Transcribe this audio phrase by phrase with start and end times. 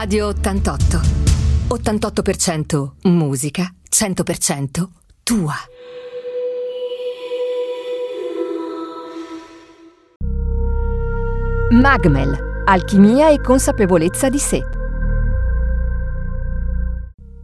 [0.00, 0.98] Radio 88.
[1.68, 4.88] 88% musica, 100%
[5.22, 5.54] tua.
[11.72, 14.79] Magmel, alchimia e consapevolezza di sé.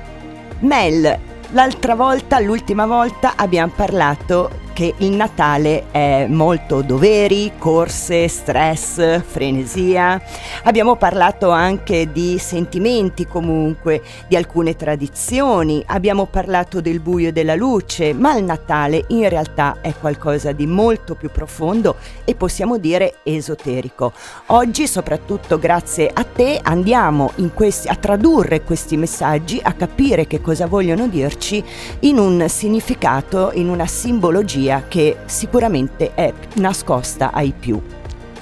[0.61, 9.21] Mel, L'altra volta, l'ultima volta, abbiamo parlato che il Natale è molto doveri, corse, stress,
[9.23, 10.23] frenesia.
[10.63, 17.57] Abbiamo parlato anche di sentimenti comunque, di alcune tradizioni, abbiamo parlato del buio e della
[17.57, 23.17] luce, ma il Natale in realtà è qualcosa di molto più profondo e possiamo dire
[23.25, 24.13] esoterico.
[24.47, 30.69] Oggi, soprattutto grazie a te, andiamo questi, a tradurre questi messaggi, a capire che cosa
[30.69, 31.65] vogliono dirci
[32.01, 37.81] in un significato, in una simbologia energia che sicuramente è nascosta ai più.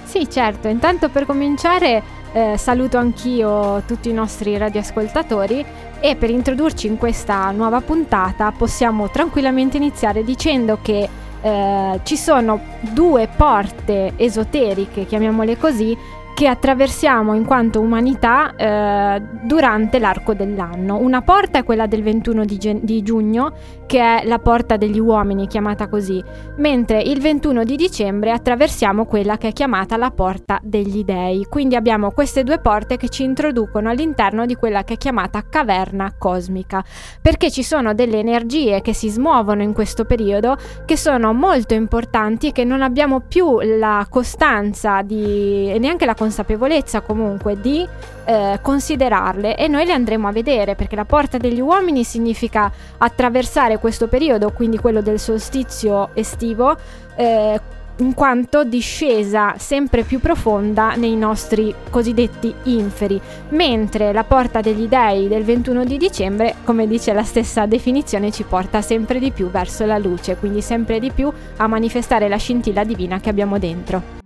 [0.05, 5.64] Sì, certo, intanto per cominciare eh, saluto anch'io tutti i nostri radioascoltatori
[6.00, 11.08] e per introdurci in questa nuova puntata possiamo tranquillamente iniziare dicendo che
[11.41, 15.97] eh, ci sono due porte esoteriche, chiamiamole così,
[16.36, 20.98] che attraversiamo in quanto umanità eh, durante l'arco dell'anno.
[20.98, 23.54] Una porta è quella del 21 di, gen- di, giugno,
[23.86, 26.22] che è la porta degli uomini, chiamata così,
[26.58, 31.46] mentre il 21 di dicembre attraversiamo quella che è chiamata la porta degli dei.
[31.48, 36.16] Quindi abbiamo queste due porte che ci introducono all'interno di quella che è chiamata caverna
[36.19, 36.84] cosmica,
[37.22, 42.48] perché ci sono delle energie che si smuovono in questo periodo che sono molto importanti
[42.48, 47.87] e che non abbiamo più la costanza di, e neanche la costanza consapevolezza comunque di
[48.25, 53.78] eh, considerarle e noi le andremo a vedere perché la porta degli uomini significa attraversare
[53.78, 56.76] questo periodo, quindi quello del solstizio estivo,
[57.14, 57.60] eh,
[57.98, 63.19] in quanto discesa sempre più profonda nei nostri cosiddetti inferi,
[63.50, 68.43] mentre la porta degli dei del 21 di dicembre, come dice la stessa definizione, ci
[68.43, 72.84] porta sempre di più verso la luce, quindi sempre di più a manifestare la scintilla
[72.84, 74.25] divina che abbiamo dentro.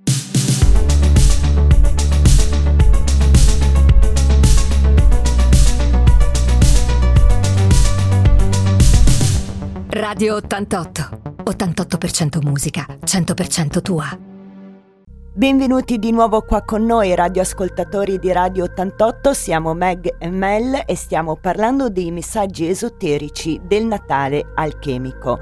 [10.10, 11.20] Radio 88.
[11.44, 14.06] 88% musica, 100% tua.
[15.32, 20.96] Benvenuti di nuovo qua con noi radioascoltatori di Radio 88, siamo Meg e Mel e
[20.96, 25.38] stiamo parlando dei messaggi esoterici del Natale alchemico.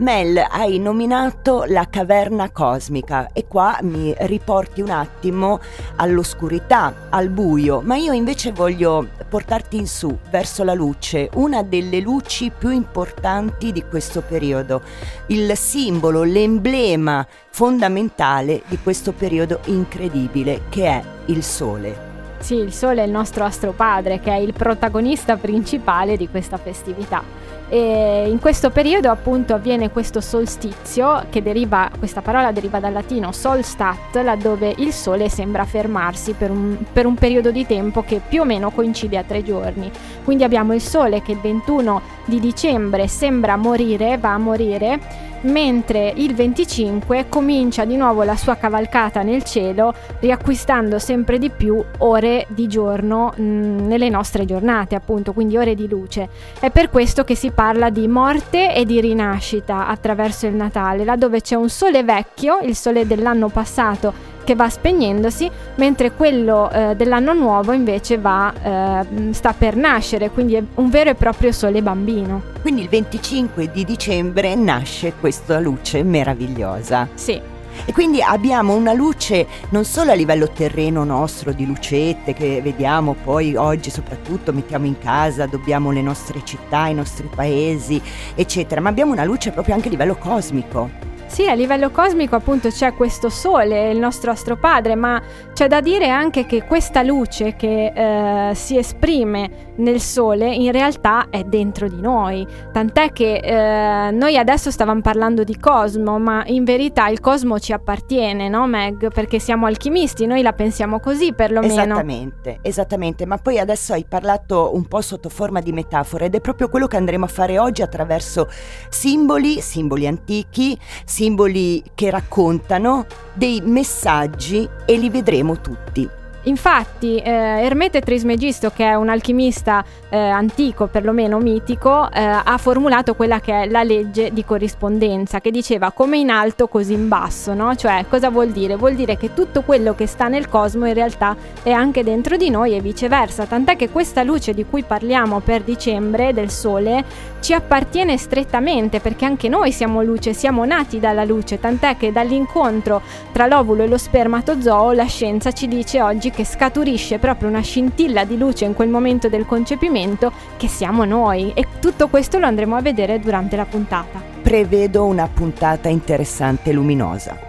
[0.00, 5.60] Mel, hai nominato la caverna cosmica e qua mi riporti un attimo
[5.96, 12.00] all'oscurità, al buio, ma io invece voglio portarti in su, verso la luce, una delle
[12.00, 14.80] luci più importanti di questo periodo,
[15.26, 22.08] il simbolo, l'emblema fondamentale di questo periodo incredibile che è il Sole.
[22.38, 27.39] Sì, il Sole è il nostro astropadre che è il protagonista principale di questa festività.
[27.72, 33.30] E in questo periodo appunto avviene questo solstizio che deriva, questa parola deriva dal latino
[33.30, 38.40] solstat, laddove il sole sembra fermarsi per un, per un periodo di tempo che più
[38.40, 39.88] o meno coincide a tre giorni.
[40.24, 46.12] Quindi abbiamo il sole che il 21 di dicembre sembra morire, va a morire mentre
[46.16, 52.46] il 25 comincia di nuovo la sua cavalcata nel cielo, riacquistando sempre di più ore
[52.48, 56.28] di giorno mh, mm, nelle nostre giornate, appunto, quindi ore di luce.
[56.58, 57.59] È per questo che si parla
[57.90, 63.06] di morte e di rinascita attraverso il Natale, laddove c'è un sole vecchio, il sole
[63.06, 64.14] dell'anno passato,
[64.44, 70.54] che va spegnendosi, mentre quello eh, dell'anno nuovo invece va, eh, sta per nascere, quindi
[70.54, 72.40] è un vero e proprio sole bambino.
[72.62, 77.08] Quindi il 25 di dicembre nasce questa luce meravigliosa.
[77.12, 77.58] Sì.
[77.84, 83.14] E quindi abbiamo una luce non solo a livello terreno nostro di lucette che vediamo
[83.14, 88.00] poi oggi soprattutto mettiamo in casa, dobbiamo le nostre città, i nostri paesi,
[88.34, 91.08] eccetera, ma abbiamo una luce proprio anche a livello cosmico.
[91.30, 95.22] Sì, a livello cosmico appunto c'è questo sole, il nostro astropadre, ma
[95.52, 101.26] c'è da dire anche che questa luce che eh, si esprime nel sole in realtà
[101.30, 106.64] è dentro di noi, tant'è che eh, noi adesso stavamo parlando di cosmo, ma in
[106.64, 109.12] verità il cosmo ci appartiene, no Meg?
[109.12, 111.72] Perché siamo alchimisti, noi la pensiamo così perlomeno.
[111.72, 116.40] Esattamente, esattamente, ma poi adesso hai parlato un po' sotto forma di metafora ed è
[116.40, 118.48] proprio quello che andremo a fare oggi attraverso
[118.88, 126.19] simboli, simboli antichi, simboli che raccontano dei messaggi e li vedremo tutti.
[126.44, 133.14] Infatti, eh, Ermete Trismegisto, che è un alchimista eh, antico, perlomeno mitico, eh, ha formulato
[133.14, 137.52] quella che è la legge di corrispondenza, che diceva come in alto così in basso,
[137.52, 137.74] no?
[137.74, 138.76] Cioè, cosa vuol dire?
[138.76, 142.48] Vuol dire che tutto quello che sta nel cosmo in realtà è anche dentro di
[142.48, 147.04] noi e viceversa, tant'è che questa luce di cui parliamo per dicembre del sole
[147.40, 153.02] ci appartiene strettamente perché anche noi siamo luce, siamo nati dalla luce, tant'è che dall'incontro
[153.32, 158.24] tra l'ovulo e lo spermatozoo la scienza ci dice oggi che scaturisce proprio una scintilla
[158.24, 162.76] di luce in quel momento del concepimento che siamo noi e tutto questo lo andremo
[162.76, 164.22] a vedere durante la puntata.
[164.42, 167.48] Prevedo una puntata interessante e luminosa.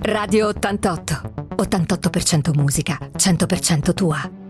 [0.00, 1.32] Radio 88.
[1.56, 4.43] 88% musica, 100% tua.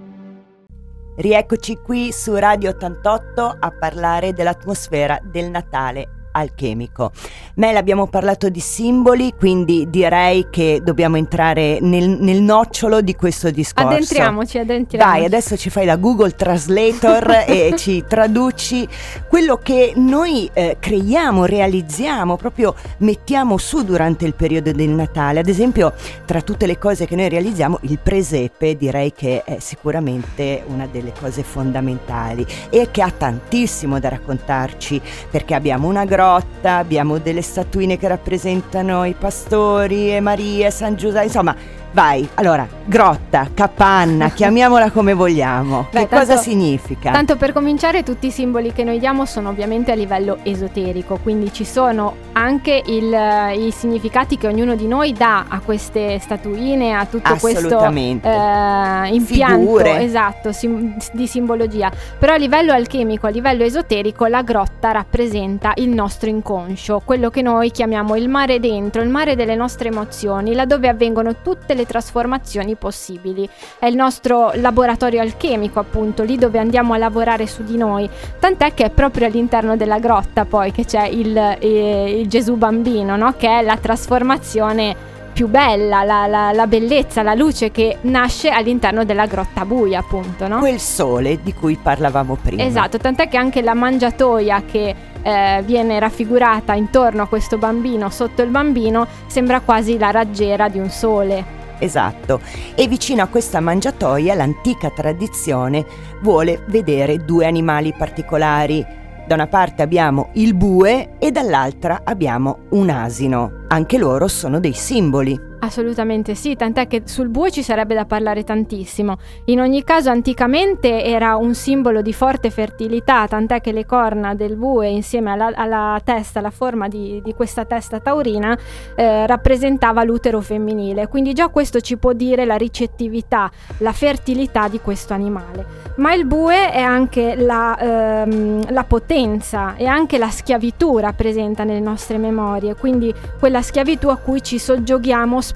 [1.16, 7.12] Rieccoci qui su Radio 88 a parlare dell'atmosfera del Natale alchemico.
[7.54, 13.50] Mel abbiamo parlato di simboli, quindi direi che dobbiamo entrare nel, nel nocciolo di questo
[13.50, 13.88] discorso.
[13.88, 15.18] Addentriamoci, addentriamoci.
[15.18, 18.86] Dai, adesso ci fai la Google Translator e ci traduci
[19.28, 25.40] quello che noi eh, creiamo, realizziamo, proprio mettiamo su durante il periodo del Natale.
[25.40, 25.92] Ad esempio,
[26.24, 31.12] tra tutte le cose che noi realizziamo, il presepe direi che è sicuramente una delle
[31.18, 35.00] cose fondamentali e che ha tantissimo da raccontarci
[35.30, 40.70] perché abbiamo una grotta grotta, abbiamo delle statuine che rappresentano i pastori e Maria e
[40.70, 41.54] San Giuseppe, insomma
[41.94, 45.86] Vai, allora, grotta, capanna, chiamiamola come vogliamo.
[45.92, 47.12] Beh, che tanto, cosa significa?
[47.12, 51.52] Tanto per cominciare, tutti i simboli che noi diamo sono ovviamente a livello esoterico, quindi
[51.52, 53.16] ci sono anche il,
[53.56, 59.58] i significati che ognuno di noi dà a queste statuine, a tutto questo eh, impianto
[59.60, 60.00] Figure.
[60.02, 61.92] esatto, sim, di simbologia.
[62.18, 67.40] Però a livello alchemico, a livello esoterico, la grotta rappresenta il nostro inconscio, quello che
[67.40, 71.86] noi chiamiamo il mare dentro, il mare delle nostre emozioni, laddove avvengono tutte le le
[71.86, 73.48] trasformazioni possibili.
[73.78, 78.08] È il nostro laboratorio alchemico, appunto, lì dove andiamo a lavorare su di noi.
[78.40, 83.16] Tant'è che è proprio all'interno della grotta poi che c'è il, eh, il Gesù bambino,
[83.16, 83.34] no?
[83.36, 89.04] che è la trasformazione più bella, la, la, la, bellezza, la luce che nasce all'interno
[89.04, 90.60] della grotta buia, appunto, no?
[90.60, 92.62] Quel sole di cui parlavamo prima.
[92.62, 98.42] Esatto, tant'è che anche la mangiatoia che eh, viene raffigurata intorno a questo bambino, sotto
[98.42, 101.62] il bambino, sembra quasi la raggiera di un sole.
[101.84, 102.40] Esatto,
[102.74, 105.84] e vicino a questa mangiatoia l'antica tradizione
[106.22, 108.82] vuole vedere due animali particolari.
[109.26, 113.64] Da una parte abbiamo il bue e dall'altra abbiamo un asino.
[113.68, 115.38] Anche loro sono dei simboli.
[115.64, 119.16] Assolutamente sì, tant'è che sul bue ci sarebbe da parlare tantissimo.
[119.46, 124.56] In ogni caso anticamente era un simbolo di forte fertilità, tant'è che le corna del
[124.56, 128.54] bue insieme alla, alla testa, la forma di, di questa testa taurina,
[128.94, 131.08] eh, rappresentava l'utero femminile.
[131.08, 135.92] Quindi già questo ci può dire la ricettività, la fertilità di questo animale.
[135.96, 141.80] Ma il bue è anche la, ehm, la potenza e anche la schiavitù rappresenta nelle
[141.80, 145.52] nostre memorie, quindi quella schiavitù a cui ci soggioghiamo spesso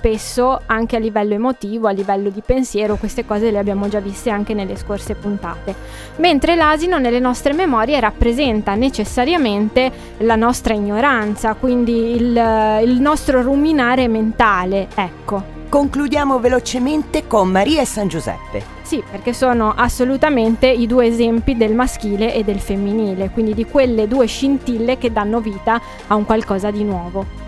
[0.67, 4.55] anche a livello emotivo, a livello di pensiero, queste cose le abbiamo già viste anche
[4.55, 5.75] nelle scorse puntate.
[6.17, 14.09] Mentre l'asino nelle nostre memorie rappresenta necessariamente la nostra ignoranza, quindi il, il nostro ruminare
[14.09, 15.57] mentale, ecco.
[15.69, 18.76] Concludiamo velocemente con Maria e San Giuseppe.
[18.83, 24.09] Sì, perché sono assolutamente i due esempi del maschile e del femminile, quindi di quelle
[24.09, 27.48] due scintille che danno vita a un qualcosa di nuovo.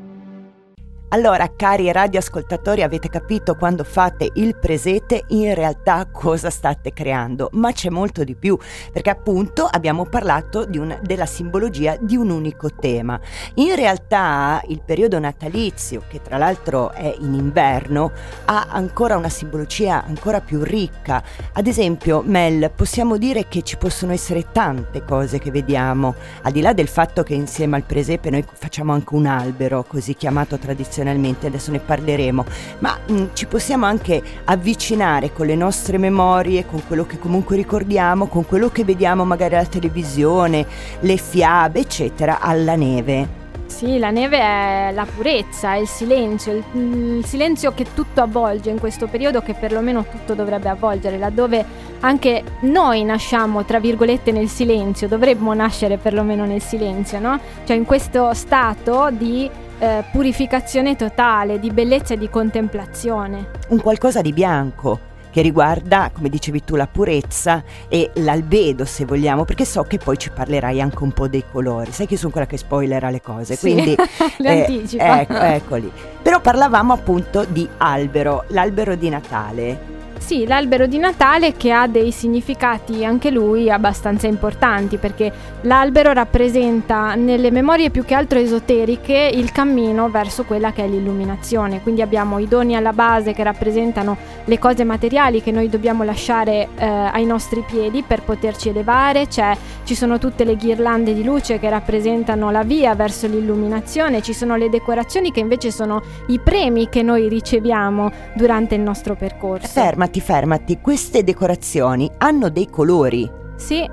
[1.13, 7.73] Allora, cari radioascoltatori, avete capito quando fate il presepe in realtà cosa state creando, ma
[7.73, 8.57] c'è molto di più,
[8.93, 13.19] perché appunto abbiamo parlato un, della simbologia di un unico tema.
[13.55, 18.13] In realtà il periodo natalizio, che tra l'altro è in inverno,
[18.45, 21.21] ha ancora una simbologia ancora più ricca.
[21.51, 26.61] Ad esempio, Mel, possiamo dire che ci possono essere tante cose che vediamo, al di
[26.61, 30.99] là del fatto che insieme al presepe noi facciamo anche un albero, così chiamato tradizionalmente
[31.01, 32.45] tradizionalmente, adesso ne parleremo,
[32.79, 37.55] ma mh, mm, ci possiamo anche avvicinare con le nostre memorie, con quello che comunque
[37.55, 40.65] ricordiamo, con quello che vediamo magari alla televisione,
[40.99, 43.39] le fiabe, eccetera, alla neve.
[43.65, 48.69] Sì, la neve è la purezza, è il silenzio, il, il, silenzio che tutto avvolge
[48.69, 51.65] in questo periodo, che perlomeno tutto dovrebbe avvolgere, laddove
[52.01, 57.39] anche noi nasciamo, tra virgolette, nel silenzio, dovremmo nascere perlomeno nel silenzio, no?
[57.63, 59.49] Cioè in questo stato di
[59.81, 63.47] eh, purificazione totale, di bellezza e di contemplazione.
[63.69, 69.43] Un qualcosa di bianco che riguarda, come dicevi tu, la purezza e l'albedo, se vogliamo,
[69.43, 71.91] perché so che poi ci parlerai anche un po' dei colori.
[71.91, 73.95] Sai che sono quella che spoilera le cose, sì, quindi
[74.37, 75.21] le eh, anticipa.
[75.21, 75.91] Ecco, eccoli.
[76.21, 80.00] Però parlavamo appunto di albero, l'albero di Natale.
[80.21, 85.29] Sì, l'albero di Natale che ha dei significati anche lui abbastanza importanti perché
[85.63, 91.81] l'albero rappresenta nelle memorie più che altro esoteriche il cammino verso quella che è l'illuminazione.
[91.81, 96.69] Quindi abbiamo i doni alla base che rappresentano le cose materiali che noi dobbiamo lasciare
[96.77, 101.59] eh, ai nostri piedi per poterci elevare, C'è, ci sono tutte le ghirlande di luce
[101.59, 106.87] che rappresentano la via verso l'illuminazione, ci sono le decorazioni che invece sono i premi
[106.87, 109.67] che noi riceviamo durante il nostro percorso.
[109.67, 113.29] Fermati fermati, fermati, queste decorazioni hanno dei colori.
[113.55, 113.87] Sì,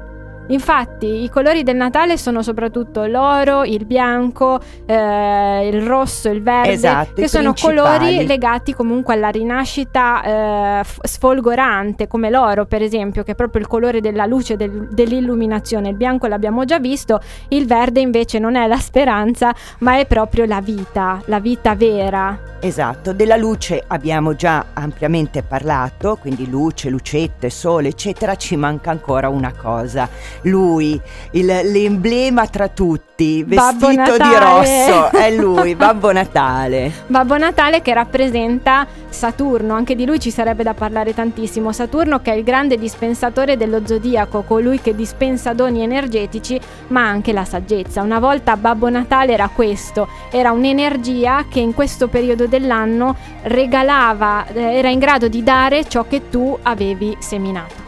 [0.50, 6.70] Infatti i colori del Natale sono soprattutto l'oro, il bianco, eh, il rosso, il verde,
[6.70, 13.32] esatto, che sono colori legati comunque alla rinascita eh, sfolgorante, come l'oro per esempio, che
[13.32, 15.90] è proprio il colore della luce, del, dell'illuminazione.
[15.90, 20.46] Il bianco l'abbiamo già visto, il verde invece non è la speranza, ma è proprio
[20.46, 22.56] la vita, la vita vera.
[22.60, 29.28] Esatto, della luce abbiamo già ampiamente parlato, quindi luce, lucette, sole, eccetera, ci manca ancora
[29.28, 30.08] una cosa
[30.42, 31.00] lui,
[31.32, 36.92] il, l'emblema tra tutti, vestito di rosso, è lui, Babbo Natale.
[37.06, 41.72] Babbo Natale che rappresenta Saturno, anche di lui ci sarebbe da parlare tantissimo.
[41.72, 47.32] Saturno che è il grande dispensatore dello zodiaco, colui che dispensa doni energetici, ma anche
[47.32, 48.02] la saggezza.
[48.02, 54.76] Una volta Babbo Natale era questo, era un'energia che in questo periodo dell'anno regalava, eh,
[54.76, 57.87] era in grado di dare ciò che tu avevi seminato.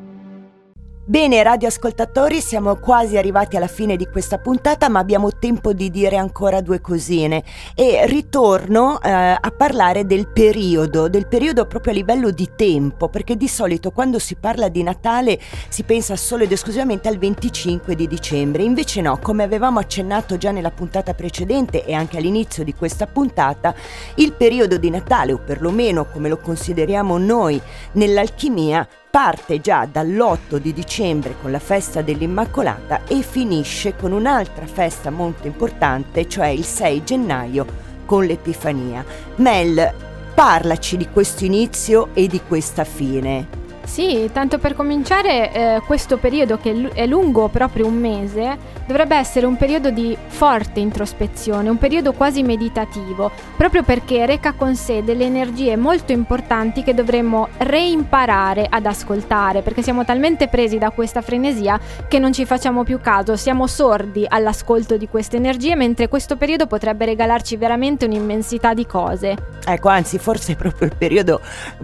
[1.11, 6.15] Bene, radioascoltatori, siamo quasi arrivati alla fine di questa puntata, ma abbiamo tempo di dire
[6.15, 7.43] ancora due cosine.
[7.75, 13.35] E ritorno eh, a parlare del periodo, del periodo proprio a livello di tempo, perché
[13.35, 15.37] di solito quando si parla di Natale
[15.67, 18.63] si pensa solo ed esclusivamente al 25 di dicembre.
[18.63, 23.75] Invece no, come avevamo accennato già nella puntata precedente e anche all'inizio di questa puntata,
[24.15, 27.61] il periodo di Natale, o perlomeno come lo consideriamo noi
[27.95, 35.11] nell'alchimia, parte già dall'8 di dicembre con la festa dell'Immacolata e finisce con un'altra festa
[35.11, 37.65] molto importante, cioè il 6 gennaio
[38.05, 39.03] con l'Epifania.
[39.35, 39.93] Mel,
[40.33, 43.59] parlaci di questo inizio e di questa fine.
[43.83, 48.57] Sì, tanto per cominciare, eh, questo periodo che è lungo proprio un mese,
[48.91, 54.75] dovrebbe essere un periodo di forte introspezione, un periodo quasi meditativo, proprio perché reca con
[54.75, 60.89] sé delle energie molto importanti che dovremmo reimparare ad ascoltare, perché siamo talmente presi da
[60.89, 61.79] questa frenesia
[62.09, 66.67] che non ci facciamo più caso, siamo sordi all'ascolto di queste energie, mentre questo periodo
[66.67, 69.35] potrebbe regalarci veramente un'immensità di cose.
[69.63, 71.39] Ecco, anzi, forse è proprio il periodo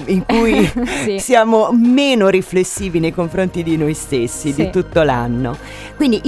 [0.08, 0.70] in cui
[1.06, 1.20] sì.
[1.20, 4.64] siamo meno riflessivi nei confronti di noi stessi, sì.
[4.64, 5.56] di tutto l'anno.
[5.96, 6.22] Quindi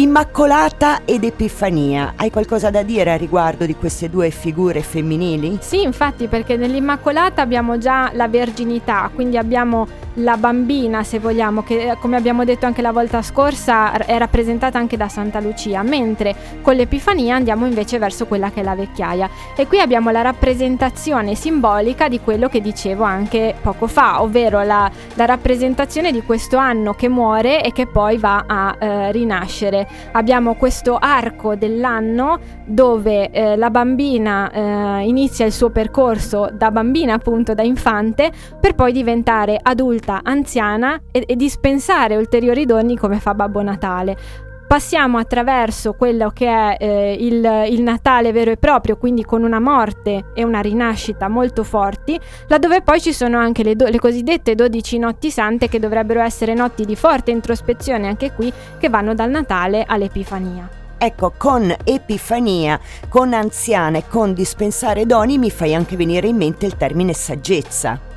[0.70, 5.58] Immacolata ed Epifania, hai qualcosa da dire a riguardo di queste due figure femminili?
[5.62, 11.96] Sì, infatti, perché nell'Immacolata abbiamo già la verginità, quindi abbiamo la bambina, se vogliamo, che
[12.00, 16.76] come abbiamo detto anche la volta scorsa è rappresentata anche da Santa Lucia, mentre con
[16.76, 19.30] l'Epifania andiamo invece verso quella che è la vecchiaia.
[19.56, 24.90] E qui abbiamo la rappresentazione simbolica di quello che dicevo anche poco fa, ovvero la,
[25.14, 29.88] la rappresentazione di questo anno che muore e che poi va a eh, rinascere.
[30.12, 37.14] Abbiamo questo arco dell'anno dove eh, la bambina eh, inizia il suo percorso da bambina,
[37.14, 43.34] appunto da infante, per poi diventare adulta, anziana e, e dispensare ulteriori doni come fa
[43.34, 49.26] Babbo Natale passiamo attraverso quello che è eh, il, il, Natale vero e proprio, quindi
[49.26, 53.88] con una morte e una rinascita molto forti, laddove poi ci sono anche le, do-
[53.88, 58.90] le cosiddette 12 notti sante che dovrebbero essere notti di forte introspezione anche qui, che
[58.90, 60.70] vanno dal Natale all'Epifania.
[61.00, 66.78] Ecco, con Epifania, con anziane, con dispensare doni mi fai anche venire in mente il
[66.78, 68.09] termine saggezza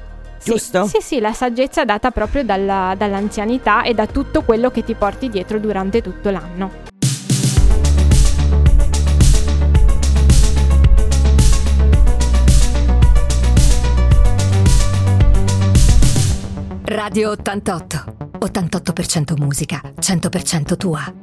[0.43, 0.87] giusto?
[0.87, 4.95] Sì, sì, la saggezza è data proprio dalla, dall'anzianità e da tutto quello che ti
[4.95, 6.91] porti dietro durante tutto l'anno.
[16.85, 18.05] Radio 88.
[18.39, 21.22] 88% musica, 100% tua.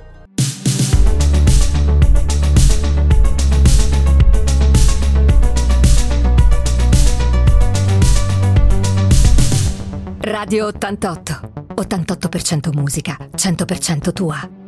[10.22, 11.52] Radio 88.
[11.76, 14.59] 88% musica, 100% tua.